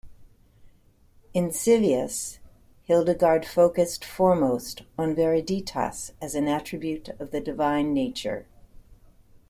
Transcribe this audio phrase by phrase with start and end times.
[1.31, 2.39] In "Scivias",
[2.87, 8.47] Hildegard focused foremost on viriditas as an attribute of the divine nature.